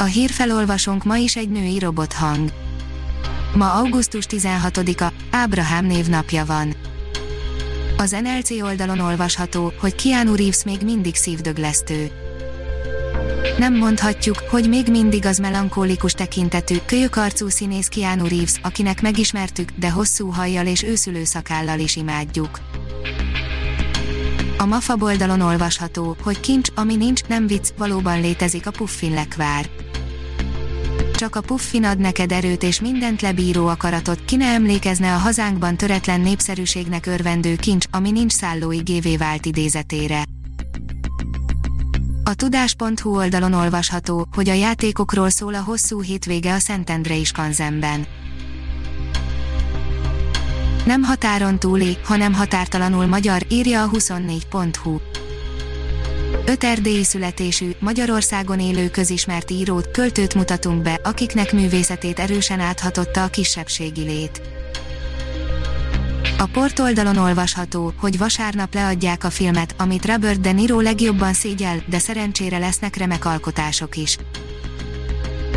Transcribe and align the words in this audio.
A 0.00 0.04
hírfelolvasónk 0.04 1.04
ma 1.04 1.16
is 1.16 1.36
egy 1.36 1.48
női 1.48 1.78
robothang. 1.78 2.52
Ma 3.54 3.72
augusztus 3.72 4.24
16-a, 4.28 5.12
Ábrahám 5.30 5.86
névnapja 5.86 6.44
van. 6.44 6.74
Az 7.96 8.10
NLC 8.10 8.50
oldalon 8.50 8.98
olvasható, 8.98 9.72
hogy 9.80 9.94
Keanu 9.94 10.34
Reeves 10.34 10.64
még 10.64 10.80
mindig 10.82 11.14
szívdöglesztő. 11.14 12.10
Nem 13.58 13.76
mondhatjuk, 13.76 14.38
hogy 14.50 14.68
még 14.68 14.88
mindig 14.90 15.26
az 15.26 15.38
melankólikus 15.38 16.12
tekintetű, 16.12 16.76
kölyökarcú 16.86 17.48
színész 17.48 17.88
Keanu 17.88 18.28
Reeves, 18.28 18.54
akinek 18.62 19.02
megismertük, 19.02 19.70
de 19.76 19.90
hosszú 19.90 20.28
hajjal 20.28 20.66
és 20.66 20.82
őszülő 20.82 21.24
szakállal 21.24 21.78
is 21.78 21.96
imádjuk. 21.96 22.60
A 24.58 24.66
MAFA 24.66 24.96
oldalon 24.98 25.40
olvasható, 25.40 26.16
hogy 26.22 26.40
kincs, 26.40 26.68
ami 26.74 26.96
nincs, 26.96 27.22
nem 27.22 27.46
vicc, 27.46 27.68
valóban 27.76 28.20
létezik 28.20 28.66
a 28.66 28.70
puffin 28.70 29.14
lekvár 29.14 29.68
csak 31.18 31.36
a 31.36 31.40
puffin 31.40 31.84
ad 31.84 31.98
neked 31.98 32.32
erőt 32.32 32.62
és 32.62 32.80
mindent 32.80 33.22
lebíró 33.22 33.66
akaratot, 33.66 34.24
ki 34.24 34.36
ne 34.36 34.46
emlékezne 34.46 35.14
a 35.14 35.18
hazánkban 35.18 35.76
töretlen 35.76 36.20
népszerűségnek 36.20 37.06
örvendő 37.06 37.56
kincs, 37.56 37.86
ami 37.90 38.10
nincs 38.10 38.32
szállói 38.32 38.78
GV 38.78 39.18
vált 39.18 39.46
idézetére. 39.46 40.22
A 42.24 42.34
tudás.hu 42.34 43.16
oldalon 43.16 43.52
olvasható, 43.52 44.26
hogy 44.34 44.48
a 44.48 44.52
játékokról 44.52 45.30
szól 45.30 45.54
a 45.54 45.62
hosszú 45.62 46.02
hétvége 46.02 46.54
a 46.54 46.58
Szentendrei 46.58 47.24
Skanzenben. 47.24 48.06
Nem 50.84 51.02
határon 51.02 51.58
túli, 51.58 51.96
hanem 52.04 52.32
határtalanul 52.32 53.06
magyar, 53.06 53.46
írja 53.48 53.82
a 53.82 53.90
24.hu. 53.90 55.17
Öt 56.48 56.64
erdélyi 56.64 57.04
születésű, 57.04 57.70
Magyarországon 57.78 58.60
élő 58.60 58.90
közismert 58.90 59.50
írót, 59.50 59.90
költőt 59.90 60.34
mutatunk 60.34 60.82
be, 60.82 61.00
akiknek 61.04 61.52
művészetét 61.52 62.18
erősen 62.18 62.60
áthatotta 62.60 63.22
a 63.22 63.28
kisebbségi 63.28 64.02
lét. 64.02 64.40
A 66.38 66.46
portoldalon 66.46 67.16
olvasható, 67.16 67.92
hogy 67.96 68.18
vasárnap 68.18 68.74
leadják 68.74 69.24
a 69.24 69.30
filmet, 69.30 69.74
amit 69.78 70.06
Robert 70.06 70.40
De 70.40 70.52
Niro 70.52 70.80
legjobban 70.80 71.32
szégyel, 71.32 71.82
de 71.88 71.98
szerencsére 71.98 72.58
lesznek 72.58 72.96
remek 72.96 73.24
alkotások 73.24 73.96
is. 73.96 74.16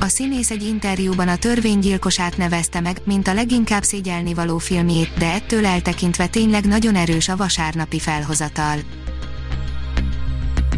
A 0.00 0.08
színész 0.08 0.50
egy 0.50 0.62
interjúban 0.62 1.28
a 1.28 1.36
törvénygyilkosát 1.36 2.36
nevezte 2.36 2.80
meg, 2.80 3.00
mint 3.04 3.28
a 3.28 3.34
leginkább 3.34 3.82
szégyelni 3.82 4.34
való 4.34 4.58
filmjét, 4.58 5.18
de 5.18 5.32
ettől 5.32 5.66
eltekintve 5.66 6.26
tényleg 6.26 6.66
nagyon 6.66 6.94
erős 6.94 7.28
a 7.28 7.36
vasárnapi 7.36 7.98
felhozatal. 7.98 8.78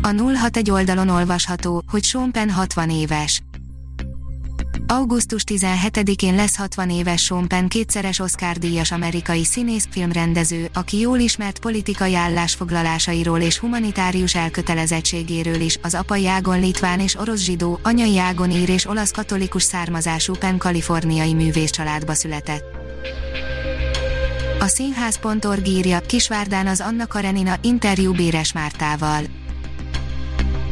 A 0.08 0.12
061 0.12 0.70
oldalon 0.70 1.08
olvasható, 1.08 1.82
hogy 1.90 2.04
Sean 2.04 2.30
Penn 2.30 2.48
60 2.48 2.90
éves. 2.90 3.42
Augusztus 4.86 5.42
17-én 5.46 6.34
lesz 6.34 6.56
60 6.56 6.90
éves 6.90 7.22
Sean 7.22 7.48
Penn 7.48 7.66
kétszeres 7.66 8.18
Oscar-díjas 8.18 8.92
amerikai 8.92 9.44
színész, 9.44 9.88
filmrendező, 9.90 10.70
aki 10.74 10.98
jól 10.98 11.18
ismert 11.18 11.58
politikai 11.58 12.14
állásfoglalásairól 12.14 13.40
és 13.40 13.58
humanitárius 13.58 14.34
elkötelezettségéről 14.34 15.60
is, 15.60 15.78
az 15.82 15.94
apai 15.94 16.26
ágon 16.26 16.60
litván 16.60 17.00
és 17.00 17.16
orosz 17.16 17.40
zsidó, 17.40 17.80
anyai 17.82 18.18
ágon 18.18 18.50
ír 18.50 18.68
és 18.68 18.86
olasz 18.86 19.10
katolikus 19.10 19.62
származású 19.62 20.34
Penn 20.34 20.58
kaliforniai 20.58 21.34
művész 21.34 21.70
családba 21.70 22.14
született. 22.14 22.64
A 24.60 24.66
színház.org 24.66 25.66
írja, 25.66 26.00
Kisvárdán 26.00 26.66
az 26.66 26.80
Anna 26.80 27.06
Karenina 27.06 27.56
interjú 27.62 28.12
Béres 28.12 28.52
Mártával 28.52 29.22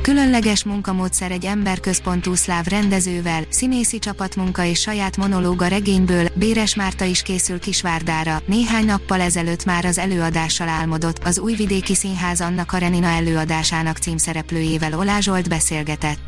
Különleges 0.06 0.64
munkamódszer 0.64 1.30
egy 1.30 1.44
emberközpontú 1.44 2.34
szláv 2.34 2.66
rendezővel, 2.66 3.44
színészi 3.48 3.98
csapatmunka 3.98 4.64
és 4.64 4.80
saját 4.80 5.16
monológa 5.16 5.66
regényből, 5.66 6.28
Béres 6.34 6.74
Márta 6.74 7.04
is 7.04 7.22
készül 7.22 7.58
Kisvárdára, 7.58 8.42
néhány 8.46 8.84
nappal 8.84 9.20
ezelőtt 9.20 9.64
már 9.64 9.84
az 9.84 9.98
előadással 9.98 10.68
álmodott, 10.68 11.24
az 11.24 11.38
Újvidéki 11.38 11.94
Színház 11.94 12.40
Anna 12.40 12.64
Karenina 12.64 13.06
előadásának 13.06 13.96
címszereplőjével 13.96 14.98
Olá 14.98 15.20
Zsolt 15.20 15.48
beszélgetett. 15.48 16.18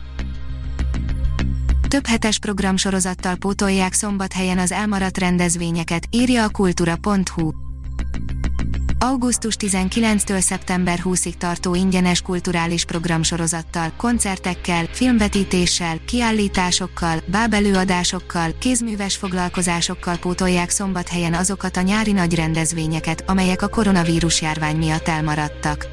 Több 1.89 2.07
hetes 2.07 2.39
programsorozattal 2.39 3.35
pótolják 3.35 3.93
szombathelyen 3.93 4.59
az 4.59 4.73
elmaradt 4.73 5.19
rendezvényeket, 5.19 6.07
írja 6.11 6.45
a 6.45 6.49
kultura.hu. 6.49 7.68
Augusztus 9.01 9.55
19-től 9.59 10.41
szeptember 10.41 11.01
20-ig 11.05 11.33
tartó 11.33 11.75
ingyenes 11.75 12.23
kulturális 12.23 12.85
programsorozattal, 12.85 13.93
koncertekkel, 13.97 14.85
filmvetítéssel, 14.93 15.99
kiállításokkal, 16.07 17.19
bábelőadásokkal, 17.27 18.51
kézműves 18.59 19.17
foglalkozásokkal 19.17 20.17
pótolják 20.17 20.71
szombathelyen 20.71 21.35
azokat 21.35 21.77
a 21.77 21.81
nyári 21.81 22.13
nagy 22.13 22.35
rendezvényeket, 22.35 23.25
amelyek 23.27 23.63
a 23.63 23.69
koronavírus 23.69 24.43
járvány 24.43 24.77
miatt 24.77 25.09
elmaradtak. 25.09 25.87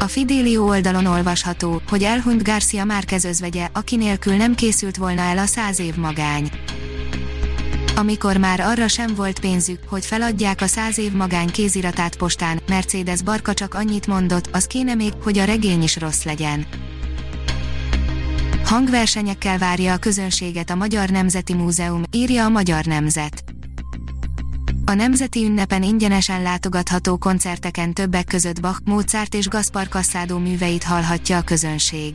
A 0.00 0.06
Fidelio 0.06 0.64
oldalon 0.64 1.06
olvasható, 1.06 1.82
hogy 1.88 2.02
elhunyt 2.02 2.42
Garcia 2.42 2.84
Márquez 2.84 3.24
özvegye, 3.24 3.68
aki 3.72 3.96
nélkül 3.96 4.34
nem 4.34 4.54
készült 4.54 4.96
volna 4.96 5.22
el 5.22 5.38
a 5.38 5.46
száz 5.46 5.80
év 5.80 5.96
magány 5.96 6.50
amikor 7.96 8.36
már 8.36 8.60
arra 8.60 8.88
sem 8.88 9.14
volt 9.14 9.40
pénzük, 9.40 9.78
hogy 9.86 10.06
feladják 10.06 10.60
a 10.60 10.66
száz 10.66 10.98
év 10.98 11.12
magány 11.12 11.50
kéziratát 11.50 12.16
postán, 12.16 12.60
Mercedes 12.68 13.22
Barka 13.22 13.54
csak 13.54 13.74
annyit 13.74 14.06
mondott, 14.06 14.48
az 14.52 14.64
kéne 14.64 14.94
még, 14.94 15.12
hogy 15.22 15.38
a 15.38 15.44
regény 15.44 15.82
is 15.82 15.96
rossz 15.96 16.22
legyen. 16.22 16.66
Hangversenyekkel 18.64 19.58
várja 19.58 19.92
a 19.92 19.96
közönséget 19.96 20.70
a 20.70 20.74
Magyar 20.74 21.08
Nemzeti 21.08 21.54
Múzeum, 21.54 22.02
írja 22.10 22.44
a 22.44 22.48
Magyar 22.48 22.84
Nemzet. 22.84 23.44
A 24.84 24.94
Nemzeti 24.94 25.44
Ünnepen 25.44 25.82
ingyenesen 25.82 26.42
látogatható 26.42 27.16
koncerteken 27.18 27.92
többek 27.92 28.24
között 28.24 28.60
Bach, 28.60 28.80
Mozart 28.84 29.34
és 29.34 29.48
Gaspar 29.48 29.88
Cassado 29.88 30.38
műveit 30.38 30.82
hallhatja 30.82 31.36
a 31.36 31.42
közönség. 31.42 32.14